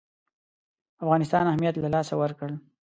[1.03, 2.49] افغانستان اهمیت له لاسه ورکړ.